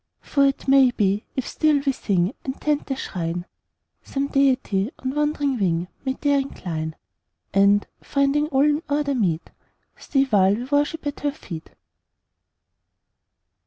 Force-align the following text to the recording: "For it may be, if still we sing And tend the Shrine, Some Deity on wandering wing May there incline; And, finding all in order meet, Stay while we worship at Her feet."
"For 0.21 0.47
it 0.47 0.67
may 0.67 0.89
be, 0.89 1.25
if 1.35 1.47
still 1.47 1.79
we 1.85 1.91
sing 1.91 2.33
And 2.43 2.59
tend 2.59 2.87
the 2.87 2.95
Shrine, 2.95 3.45
Some 4.01 4.29
Deity 4.29 4.89
on 4.97 5.13
wandering 5.13 5.59
wing 5.59 5.89
May 6.03 6.13
there 6.19 6.39
incline; 6.39 6.95
And, 7.53 7.85
finding 8.01 8.47
all 8.47 8.65
in 8.65 8.81
order 8.89 9.13
meet, 9.13 9.51
Stay 9.97 10.23
while 10.23 10.55
we 10.55 10.63
worship 10.63 11.05
at 11.05 11.19
Her 11.19 11.31
feet." 11.31 11.69